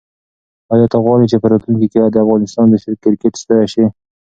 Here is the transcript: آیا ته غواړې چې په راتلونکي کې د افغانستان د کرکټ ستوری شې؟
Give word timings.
آیا 0.73 0.85
ته 0.91 0.97
غواړې 1.03 1.25
چې 1.31 1.37
په 1.41 1.47
راتلونکي 1.53 1.87
کې 1.93 1.99
د 2.13 2.17
افغانستان 2.23 2.65
د 2.69 2.75
کرکټ 3.03 3.33
ستوری 3.41 3.67
شې؟ 3.73 3.85